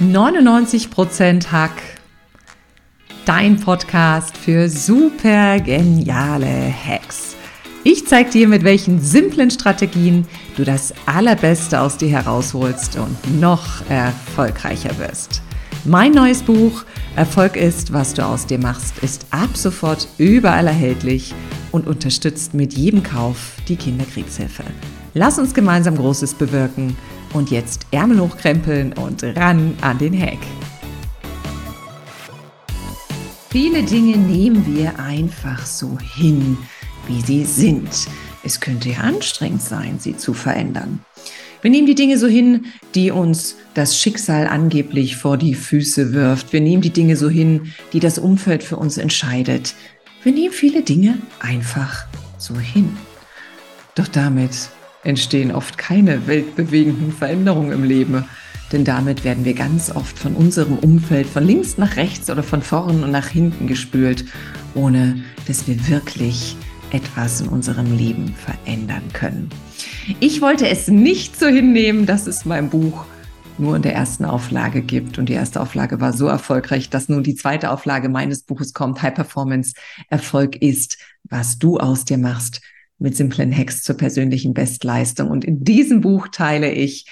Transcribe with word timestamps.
99% 0.00 1.50
Hack. 1.50 1.82
Dein 3.24 3.58
Podcast 3.58 4.36
für 4.36 4.68
super 4.68 5.58
geniale 5.58 6.70
Hacks. 6.70 7.34
Ich 7.82 8.06
zeige 8.06 8.28
dir, 8.28 8.48
mit 8.48 8.62
welchen 8.62 9.00
simplen 9.00 9.50
Strategien 9.50 10.26
du 10.56 10.64
das 10.64 10.92
Allerbeste 11.06 11.80
aus 11.80 11.96
dir 11.96 12.10
herausholst 12.10 12.98
und 12.98 13.40
noch 13.40 13.88
erfolgreicher 13.88 14.98
wirst. 14.98 15.40
Mein 15.86 16.12
neues 16.12 16.42
Buch 16.42 16.84
Erfolg 17.14 17.56
ist, 17.56 17.94
was 17.94 18.12
du 18.12 18.22
aus 18.22 18.44
dir 18.44 18.58
machst, 18.58 18.98
ist 18.98 19.24
ab 19.30 19.56
sofort 19.56 20.08
überall 20.18 20.66
erhältlich 20.66 21.34
und 21.72 21.86
unterstützt 21.86 22.52
mit 22.52 22.74
jedem 22.74 23.02
Kauf 23.02 23.54
die 23.66 23.76
Kinderkriegshilfe. 23.76 24.64
Lass 25.14 25.38
uns 25.38 25.54
gemeinsam 25.54 25.96
Großes 25.96 26.34
bewirken 26.34 26.94
und 27.32 27.50
jetzt 27.50 27.86
Ärmel 27.90 28.20
hochkrempeln 28.20 28.92
und 28.94 29.22
ran 29.22 29.74
an 29.80 29.98
den 29.98 30.18
Hack. 30.20 30.38
Viele 33.50 33.82
Dinge 33.82 34.16
nehmen 34.16 34.66
wir 34.66 34.98
einfach 34.98 35.64
so 35.64 35.98
hin, 35.98 36.58
wie 37.06 37.20
sie 37.22 37.44
sind. 37.44 37.88
Es 38.44 38.60
könnte 38.60 38.90
ja 38.90 38.98
anstrengend 38.98 39.62
sein, 39.62 39.98
sie 39.98 40.16
zu 40.16 40.34
verändern. 40.34 41.00
Wir 41.62 41.70
nehmen 41.70 41.86
die 41.86 41.94
Dinge 41.94 42.18
so 42.18 42.26
hin, 42.26 42.66
die 42.94 43.10
uns 43.10 43.56
das 43.74 43.98
Schicksal 43.98 44.46
angeblich 44.46 45.16
vor 45.16 45.36
die 45.36 45.54
Füße 45.54 46.12
wirft. 46.12 46.52
Wir 46.52 46.60
nehmen 46.60 46.82
die 46.82 46.92
Dinge 46.92 47.16
so 47.16 47.28
hin, 47.28 47.72
die 47.92 48.00
das 48.00 48.18
Umfeld 48.18 48.62
für 48.62 48.76
uns 48.76 48.98
entscheidet. 48.98 49.74
Wir 50.22 50.32
nehmen 50.32 50.52
viele 50.52 50.82
Dinge 50.82 51.18
einfach 51.40 52.04
so 52.38 52.58
hin. 52.58 52.96
Doch 53.94 54.08
damit 54.08 54.68
entstehen 55.06 55.52
oft 55.52 55.78
keine 55.78 56.26
weltbewegenden 56.26 57.12
Veränderungen 57.12 57.72
im 57.72 57.84
Leben. 57.84 58.24
Denn 58.72 58.84
damit 58.84 59.22
werden 59.24 59.44
wir 59.44 59.54
ganz 59.54 59.94
oft 59.94 60.18
von 60.18 60.34
unserem 60.34 60.78
Umfeld 60.78 61.28
von 61.28 61.44
links 61.44 61.78
nach 61.78 61.96
rechts 61.96 62.28
oder 62.28 62.42
von 62.42 62.62
vorn 62.62 63.04
und 63.04 63.12
nach 63.12 63.28
hinten 63.28 63.68
gespült, 63.68 64.24
ohne 64.74 65.22
dass 65.46 65.68
wir 65.68 65.88
wirklich 65.88 66.56
etwas 66.90 67.40
in 67.40 67.48
unserem 67.48 67.96
Leben 67.96 68.34
verändern 68.34 69.04
können. 69.12 69.50
Ich 70.18 70.40
wollte 70.40 70.68
es 70.68 70.88
nicht 70.88 71.38
so 71.38 71.46
hinnehmen, 71.46 72.06
dass 72.06 72.26
es 72.26 72.44
mein 72.44 72.70
Buch 72.70 73.04
nur 73.58 73.76
in 73.76 73.82
der 73.82 73.94
ersten 73.94 74.24
Auflage 74.24 74.82
gibt. 74.82 75.18
Und 75.18 75.28
die 75.28 75.34
erste 75.34 75.60
Auflage 75.60 76.00
war 76.00 76.12
so 76.12 76.26
erfolgreich, 76.26 76.90
dass 76.90 77.08
nun 77.08 77.22
die 77.22 77.36
zweite 77.36 77.70
Auflage 77.70 78.08
meines 78.08 78.42
Buches 78.42 78.74
kommt. 78.74 79.00
High 79.00 79.14
Performance 79.14 79.74
Erfolg 80.10 80.56
ist, 80.56 80.98
was 81.24 81.58
du 81.58 81.78
aus 81.78 82.04
dir 82.04 82.18
machst 82.18 82.60
mit 82.98 83.16
simplen 83.16 83.56
Hacks 83.56 83.82
zur 83.82 83.96
persönlichen 83.96 84.54
Bestleistung. 84.54 85.30
Und 85.30 85.44
in 85.44 85.64
diesem 85.64 86.00
Buch 86.00 86.28
teile 86.28 86.72
ich 86.72 87.06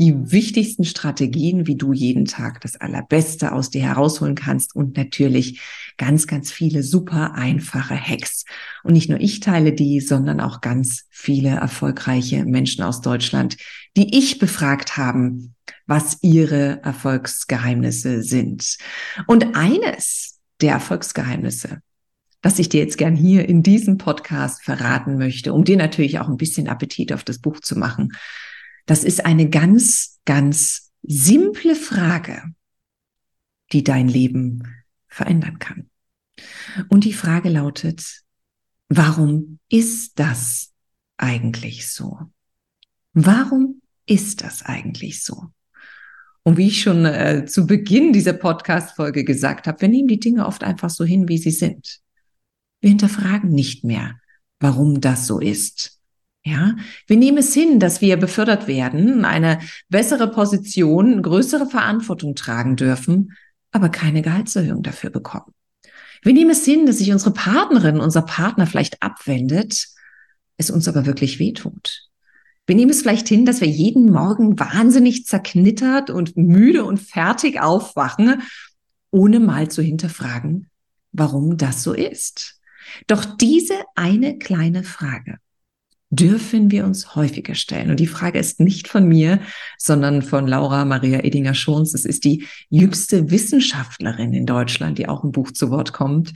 die 0.00 0.32
wichtigsten 0.32 0.84
Strategien, 0.84 1.66
wie 1.66 1.76
du 1.76 1.92
jeden 1.92 2.24
Tag 2.24 2.62
das 2.62 2.76
Allerbeste 2.76 3.52
aus 3.52 3.68
dir 3.68 3.82
herausholen 3.82 4.34
kannst 4.34 4.74
und 4.74 4.96
natürlich 4.96 5.60
ganz, 5.98 6.26
ganz 6.26 6.50
viele 6.50 6.82
super 6.82 7.34
einfache 7.34 8.00
Hacks. 8.00 8.46
Und 8.82 8.94
nicht 8.94 9.10
nur 9.10 9.20
ich 9.20 9.40
teile 9.40 9.74
die, 9.74 10.00
sondern 10.00 10.40
auch 10.40 10.62
ganz 10.62 11.04
viele 11.10 11.50
erfolgreiche 11.50 12.46
Menschen 12.46 12.82
aus 12.82 13.02
Deutschland, 13.02 13.58
die 13.94 14.16
ich 14.16 14.38
befragt 14.38 14.96
haben, 14.96 15.54
was 15.86 16.16
ihre 16.22 16.82
Erfolgsgeheimnisse 16.82 18.22
sind. 18.22 18.78
Und 19.26 19.54
eines 19.54 20.38
der 20.62 20.72
Erfolgsgeheimnisse, 20.72 21.82
was 22.42 22.58
ich 22.58 22.68
dir 22.68 22.80
jetzt 22.80 22.98
gern 22.98 23.14
hier 23.14 23.48
in 23.48 23.62
diesem 23.62 23.98
Podcast 23.98 24.62
verraten 24.62 25.18
möchte, 25.18 25.52
um 25.52 25.64
dir 25.64 25.76
natürlich 25.76 26.18
auch 26.18 26.28
ein 26.28 26.36
bisschen 26.36 26.68
Appetit 26.68 27.12
auf 27.12 27.24
das 27.24 27.38
Buch 27.38 27.60
zu 27.60 27.78
machen. 27.78 28.12
Das 28.86 29.04
ist 29.04 29.24
eine 29.24 29.48
ganz, 29.50 30.20
ganz 30.24 30.90
simple 31.02 31.74
Frage, 31.74 32.42
die 33.72 33.84
dein 33.84 34.08
Leben 34.08 34.62
verändern 35.08 35.58
kann. 35.58 35.90
Und 36.88 37.04
die 37.04 37.12
Frage 37.12 37.50
lautet, 37.50 38.22
warum 38.88 39.58
ist 39.68 40.18
das 40.18 40.72
eigentlich 41.18 41.90
so? 41.92 42.18
Warum 43.12 43.82
ist 44.06 44.42
das 44.42 44.62
eigentlich 44.62 45.22
so? 45.22 45.46
Und 46.42 46.56
wie 46.56 46.68
ich 46.68 46.80
schon 46.80 47.04
äh, 47.04 47.44
zu 47.46 47.66
Beginn 47.66 48.14
dieser 48.14 48.32
Podcast-Folge 48.32 49.24
gesagt 49.24 49.66
habe, 49.66 49.80
wir 49.82 49.88
nehmen 49.88 50.08
die 50.08 50.20
Dinge 50.20 50.46
oft 50.46 50.64
einfach 50.64 50.88
so 50.88 51.04
hin, 51.04 51.28
wie 51.28 51.36
sie 51.36 51.50
sind. 51.50 52.00
Wir 52.80 52.90
hinterfragen 52.90 53.50
nicht 53.50 53.84
mehr, 53.84 54.16
warum 54.58 55.00
das 55.00 55.26
so 55.26 55.38
ist. 55.38 55.98
Ja, 56.42 56.76
wir 57.06 57.16
nehmen 57.16 57.38
es 57.38 57.52
hin, 57.52 57.80
dass 57.80 58.00
wir 58.00 58.16
befördert 58.16 58.66
werden, 58.66 59.26
eine 59.26 59.60
bessere 59.90 60.30
Position, 60.30 61.22
größere 61.22 61.66
Verantwortung 61.66 62.34
tragen 62.34 62.76
dürfen, 62.76 63.36
aber 63.72 63.90
keine 63.90 64.22
Gehaltserhöhung 64.22 64.82
dafür 64.82 65.10
bekommen. 65.10 65.52
Wir 66.22 66.32
nehmen 66.32 66.50
es 66.50 66.64
hin, 66.64 66.86
dass 66.86 66.98
sich 66.98 67.12
unsere 67.12 67.32
Partnerin, 67.32 68.00
unser 68.00 68.22
Partner 68.22 68.66
vielleicht 68.66 69.02
abwendet, 69.02 69.88
es 70.56 70.70
uns 70.70 70.88
aber 70.88 71.06
wirklich 71.06 71.38
wehtut. 71.38 72.08
Wir 72.66 72.76
nehmen 72.76 72.90
es 72.90 73.02
vielleicht 73.02 73.28
hin, 73.28 73.46
dass 73.46 73.60
wir 73.60 73.68
jeden 73.68 74.10
Morgen 74.10 74.58
wahnsinnig 74.58 75.26
zerknittert 75.26 76.08
und 76.08 76.36
müde 76.36 76.84
und 76.84 76.98
fertig 76.98 77.60
aufwachen, 77.60 78.42
ohne 79.10 79.40
mal 79.40 79.70
zu 79.70 79.82
hinterfragen, 79.82 80.70
warum 81.12 81.56
das 81.56 81.82
so 81.82 81.92
ist. 81.92 82.59
Doch 83.06 83.24
diese 83.24 83.74
eine 83.94 84.38
kleine 84.38 84.82
Frage 84.82 85.38
dürfen 86.10 86.72
wir 86.72 86.84
uns 86.84 87.14
häufiger 87.14 87.54
stellen. 87.54 87.90
Und 87.90 88.00
die 88.00 88.08
Frage 88.08 88.38
ist 88.38 88.58
nicht 88.58 88.88
von 88.88 89.06
mir, 89.06 89.40
sondern 89.78 90.22
von 90.22 90.48
Laura 90.48 90.84
Maria 90.84 91.20
Edinger-Schons. 91.20 91.94
Es 91.94 92.04
ist 92.04 92.24
die 92.24 92.46
jüngste 92.68 93.30
Wissenschaftlerin 93.30 94.34
in 94.34 94.44
Deutschland, 94.44 94.98
die 94.98 95.08
auch 95.08 95.22
im 95.22 95.30
Buch 95.30 95.52
zu 95.52 95.70
Wort 95.70 95.92
kommt. 95.92 96.32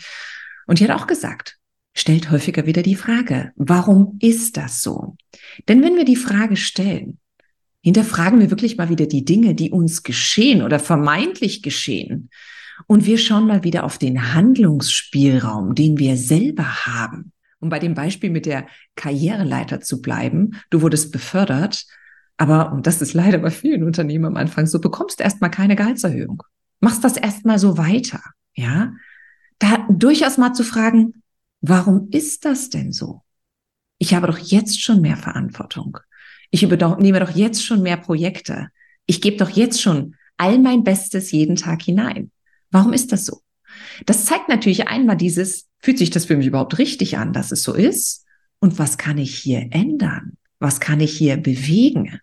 Und 0.66 0.78
die 0.78 0.88
hat 0.88 0.97
auch 0.97 1.09
gesagt, 1.09 1.59
stellt 1.93 2.31
häufiger 2.31 2.66
wieder 2.66 2.82
die 2.82 2.94
Frage, 2.94 3.53
warum 3.56 4.16
ist 4.21 4.56
das 4.56 4.81
so? 4.81 5.16
Denn 5.69 5.82
wenn 5.82 5.97
wir 5.97 6.05
die 6.05 6.16
Frage 6.16 6.56
stellen, 6.56 7.19
hinterfragen 7.82 8.41
wir 8.41 8.50
wirklich 8.50 8.76
mal 8.76 8.88
wieder 8.88 9.06
die 9.06 9.25
Dinge, 9.25 9.55
die 9.55 9.72
uns 9.72 10.05
geschehen 10.05 10.62
oder 10.62 10.78
vermeintlich 10.78 11.62
geschehen 11.62 12.31
und 12.86 13.06
wir 13.06 13.18
schauen 13.18 13.46
mal 13.46 13.64
wieder 13.64 13.84
auf 13.84 13.98
den 13.98 14.34
Handlungsspielraum, 14.34 15.74
den 15.74 15.98
wir 15.98 16.16
selber 16.16 16.86
haben. 16.86 17.32
Um 17.60 17.68
bei 17.68 17.78
dem 17.78 17.94
Beispiel 17.94 18.30
mit 18.30 18.46
der 18.46 18.66
Karriereleiter 18.94 19.80
zu 19.80 20.02
bleiben, 20.02 20.60
du 20.70 20.82
wurdest 20.82 21.12
befördert, 21.12 21.86
aber, 22.36 22.72
und 22.72 22.86
das 22.86 23.00
ist 23.00 23.14
leider 23.14 23.38
bei 23.38 23.50
vielen 23.50 23.84
Unternehmen 23.84 24.24
am 24.24 24.36
Anfang 24.36 24.66
so, 24.66 24.80
bekommst 24.80 25.20
erstmal 25.20 25.50
keine 25.50 25.76
Gehaltserhöhung. 25.76 26.42
Machst 26.80 27.04
das 27.04 27.16
erstmal 27.16 27.58
so 27.58 27.78
weiter, 27.78 28.20
ja? 28.54 28.92
Da 29.58 29.86
durchaus 29.88 30.36
mal 30.36 30.52
zu 30.52 30.64
fragen, 30.64 31.22
warum 31.60 32.08
ist 32.10 32.44
das 32.44 32.70
denn 32.70 32.92
so? 32.92 33.22
Ich 33.98 34.14
habe 34.14 34.26
doch 34.26 34.38
jetzt 34.38 34.82
schon 34.82 35.00
mehr 35.00 35.16
Verantwortung. 35.16 35.98
Ich 36.50 36.62
übernehme 36.62 37.20
doch 37.20 37.30
jetzt 37.30 37.64
schon 37.64 37.82
mehr 37.82 37.96
Projekte. 37.96 38.68
Ich 39.06 39.20
gebe 39.20 39.36
doch 39.36 39.50
jetzt 39.50 39.80
schon 39.80 40.16
all 40.36 40.58
mein 40.58 40.84
Bestes 40.84 41.30
jeden 41.30 41.56
Tag 41.56 41.82
hinein. 41.82 42.30
Warum 42.74 42.92
ist 42.92 43.12
das 43.12 43.24
so? 43.24 43.40
Das 44.04 44.24
zeigt 44.24 44.48
natürlich 44.48 44.88
einmal 44.88 45.16
dieses, 45.16 45.68
fühlt 45.80 45.96
sich 45.96 46.10
das 46.10 46.24
für 46.24 46.36
mich 46.36 46.48
überhaupt 46.48 46.76
richtig 46.78 47.16
an, 47.18 47.32
dass 47.32 47.52
es 47.52 47.62
so 47.62 47.72
ist? 47.72 48.24
Und 48.58 48.80
was 48.80 48.98
kann 48.98 49.16
ich 49.16 49.36
hier 49.36 49.68
ändern? 49.70 50.36
Was 50.58 50.80
kann 50.80 50.98
ich 50.98 51.16
hier 51.16 51.36
bewegen? 51.36 52.18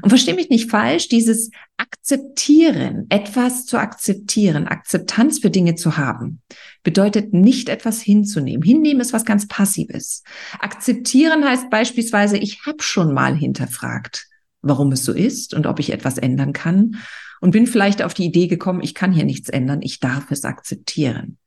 Und 0.00 0.10
verstehe 0.10 0.34
mich 0.34 0.48
nicht 0.48 0.70
falsch, 0.70 1.08
dieses 1.08 1.50
Akzeptieren, 1.76 3.06
etwas 3.08 3.66
zu 3.66 3.76
akzeptieren, 3.78 4.68
Akzeptanz 4.68 5.40
für 5.40 5.50
Dinge 5.50 5.74
zu 5.74 5.96
haben, 5.96 6.40
bedeutet 6.84 7.34
nicht 7.34 7.68
etwas 7.68 8.00
hinzunehmen. 8.00 8.62
Hinnehmen 8.62 9.00
ist 9.00 9.12
was 9.12 9.24
ganz 9.24 9.48
Passives. 9.48 10.22
Akzeptieren 10.60 11.44
heißt 11.44 11.68
beispielsweise, 11.68 12.38
ich 12.38 12.60
habe 12.64 12.80
schon 12.80 13.12
mal 13.12 13.34
hinterfragt, 13.34 14.28
warum 14.64 14.92
es 14.92 15.04
so 15.04 15.12
ist 15.12 15.54
und 15.54 15.66
ob 15.66 15.78
ich 15.78 15.92
etwas 15.92 16.18
ändern 16.18 16.52
kann 16.52 16.96
und 17.40 17.50
bin 17.50 17.66
vielleicht 17.66 18.02
auf 18.02 18.14
die 18.14 18.24
Idee 18.24 18.46
gekommen, 18.46 18.80
ich 18.82 18.94
kann 18.94 19.12
hier 19.12 19.24
nichts 19.24 19.48
ändern, 19.48 19.82
ich 19.82 20.00
darf 20.00 20.30
es 20.30 20.44
akzeptieren. 20.44 21.38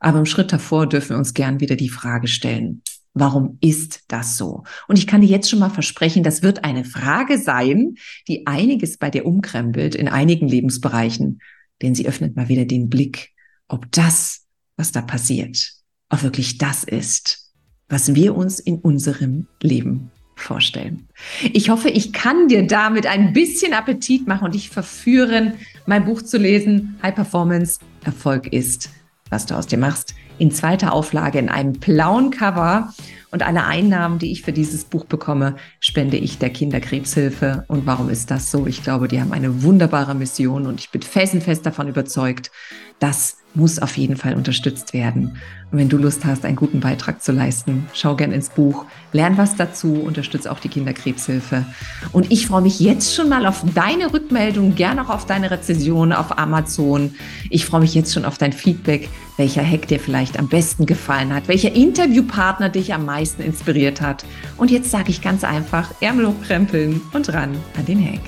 Aber 0.00 0.18
im 0.18 0.26
Schritt 0.26 0.52
davor 0.52 0.86
dürfen 0.86 1.10
wir 1.10 1.18
uns 1.18 1.34
gern 1.34 1.60
wieder 1.60 1.76
die 1.76 1.88
Frage 1.88 2.28
stellen, 2.28 2.82
warum 3.14 3.56
ist 3.60 4.04
das 4.08 4.36
so? 4.36 4.64
Und 4.88 4.98
ich 4.98 5.06
kann 5.06 5.22
dir 5.22 5.28
jetzt 5.28 5.48
schon 5.48 5.58
mal 5.58 5.70
versprechen, 5.70 6.22
das 6.22 6.42
wird 6.42 6.64
eine 6.64 6.84
Frage 6.84 7.38
sein, 7.38 7.94
die 8.28 8.46
einiges 8.46 8.98
bei 8.98 9.10
dir 9.10 9.24
umkrempelt 9.24 9.94
in 9.94 10.08
einigen 10.08 10.48
Lebensbereichen, 10.48 11.40
denn 11.82 11.94
sie 11.94 12.06
öffnet 12.06 12.36
mal 12.36 12.48
wieder 12.48 12.66
den 12.66 12.90
Blick, 12.90 13.30
ob 13.68 13.90
das, 13.90 14.44
was 14.76 14.92
da 14.92 15.00
passiert, 15.00 15.72
auch 16.10 16.22
wirklich 16.22 16.58
das 16.58 16.84
ist, 16.84 17.52
was 17.88 18.14
wir 18.14 18.36
uns 18.36 18.60
in 18.60 18.78
unserem 18.78 19.46
Leben 19.62 20.10
vorstellen. 20.36 21.08
Ich 21.52 21.70
hoffe, 21.70 21.88
ich 21.88 22.12
kann 22.12 22.46
dir 22.46 22.66
damit 22.66 23.06
ein 23.06 23.32
bisschen 23.32 23.72
Appetit 23.72 24.28
machen 24.28 24.44
und 24.44 24.54
dich 24.54 24.70
verführen, 24.70 25.54
mein 25.86 26.04
Buch 26.04 26.22
zu 26.22 26.38
lesen. 26.38 26.98
High 27.02 27.14
Performance 27.14 27.80
Erfolg 28.04 28.52
ist, 28.52 28.90
was 29.30 29.46
du 29.46 29.54
aus 29.54 29.66
dir 29.66 29.78
machst. 29.78 30.14
In 30.38 30.52
zweiter 30.52 30.92
Auflage 30.92 31.38
in 31.38 31.48
einem 31.48 31.72
blauen 31.72 32.30
Cover. 32.30 32.92
Und 33.30 33.42
alle 33.42 33.64
Einnahmen, 33.64 34.18
die 34.18 34.32
ich 34.32 34.42
für 34.42 34.52
dieses 34.52 34.84
Buch 34.84 35.04
bekomme, 35.04 35.56
spende 35.80 36.16
ich 36.16 36.38
der 36.38 36.50
Kinderkrebshilfe. 36.50 37.64
Und 37.68 37.86
warum 37.86 38.08
ist 38.08 38.30
das 38.30 38.50
so? 38.50 38.66
Ich 38.66 38.82
glaube, 38.82 39.08
die 39.08 39.20
haben 39.20 39.32
eine 39.32 39.62
wunderbare 39.62 40.14
Mission 40.14 40.66
und 40.66 40.80
ich 40.80 40.90
bin 40.90 41.02
felsenfest 41.02 41.66
davon 41.66 41.88
überzeugt, 41.88 42.50
dass 42.98 43.38
muss 43.56 43.78
auf 43.78 43.96
jeden 43.96 44.16
Fall 44.16 44.34
unterstützt 44.34 44.92
werden. 44.92 45.38
Und 45.72 45.78
wenn 45.78 45.88
du 45.88 45.96
Lust 45.96 46.24
hast, 46.24 46.44
einen 46.44 46.56
guten 46.56 46.80
Beitrag 46.80 47.22
zu 47.22 47.32
leisten, 47.32 47.88
schau 47.92 48.14
gern 48.14 48.30
ins 48.30 48.50
Buch, 48.50 48.84
lern 49.12 49.36
was 49.36 49.56
dazu, 49.56 49.94
unterstütze 49.94 50.52
auch 50.52 50.60
die 50.60 50.68
Kinderkrebshilfe. 50.68 51.64
Und 52.12 52.30
ich 52.30 52.46
freue 52.46 52.62
mich 52.62 52.78
jetzt 52.78 53.14
schon 53.14 53.28
mal 53.28 53.46
auf 53.46 53.64
deine 53.74 54.12
Rückmeldung, 54.12 54.74
gerne 54.74 55.02
auch 55.02 55.10
auf 55.10 55.26
deine 55.26 55.50
Rezession 55.50 56.12
auf 56.12 56.38
Amazon. 56.38 57.14
Ich 57.50 57.64
freue 57.64 57.80
mich 57.80 57.94
jetzt 57.94 58.12
schon 58.12 58.24
auf 58.24 58.38
dein 58.38 58.52
Feedback, 58.52 59.08
welcher 59.38 59.64
Hack 59.64 59.88
dir 59.88 59.98
vielleicht 59.98 60.38
am 60.38 60.48
besten 60.48 60.86
gefallen 60.86 61.34
hat, 61.34 61.48
welcher 61.48 61.74
Interviewpartner 61.74 62.68
dich 62.68 62.94
am 62.94 63.04
meisten 63.16 63.42
inspiriert 63.42 64.00
hat. 64.00 64.24
Und 64.58 64.70
jetzt 64.70 64.90
sage 64.90 65.10
ich 65.10 65.22
ganz 65.22 65.42
einfach, 65.42 65.90
Ärmel 66.00 66.28
hochkrempeln 66.28 67.00
und 67.14 67.32
ran 67.32 67.56
an 67.78 67.86
den 67.86 68.04
Hack. 68.04 68.20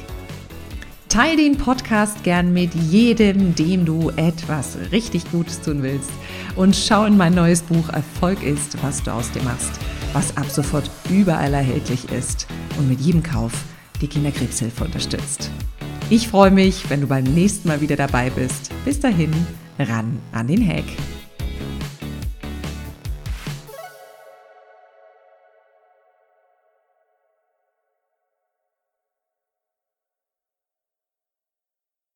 Teil 1.11 1.37
den 1.37 1.56
Podcast 1.56 2.23
gern 2.23 2.52
mit 2.52 2.75
jedem, 2.75 3.55
dem 3.55 3.85
du 3.85 4.11
etwas 4.17 4.76
richtig 4.93 5.31
Gutes 5.31 5.61
tun 5.61 5.82
willst. 5.82 6.11
Und 6.56 6.75
schau 6.75 7.05
in 7.05 7.17
mein 7.17 7.35
neues 7.35 7.62
Buch 7.62 7.88
Erfolg 7.90 8.43
ist, 8.43 8.82
was 8.82 9.02
du 9.02 9.12
aus 9.12 9.31
dir 9.31 9.43
machst, 9.43 9.73
was 10.12 10.37
ab 10.37 10.50
sofort 10.50 10.90
überall 11.11 11.55
erhältlich 11.55 12.11
ist 12.11 12.46
und 12.79 12.88
mit 12.88 13.00
jedem 13.00 13.23
Kauf 13.23 13.52
die 14.00 14.06
Kinderkrebshilfe 14.06 14.85
unterstützt. 14.85 15.50
Ich 16.11 16.29
freue 16.29 16.50
mich, 16.50 16.88
wenn 16.88 17.02
du 17.02 17.06
beim 17.06 17.25
nächsten 17.25 17.69
Mal 17.69 17.81
wieder 17.81 17.96
dabei 17.96 18.31
bist. 18.31 18.70
Bis 18.85 19.00
dahin, 19.00 19.32
ran 19.79 20.19
an 20.32 20.46
den 20.46 20.67
Hack. 20.67 20.87